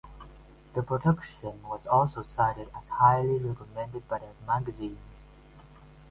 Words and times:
The 0.73 0.81
production 0.81 1.61
was 1.61 1.85
also 1.85 2.23
cited 2.23 2.69
as 2.75 2.89
Highly 2.89 3.37
Recommended 3.37 4.07
by 4.07 4.17
the 4.17 4.33
magazine. 4.47 4.97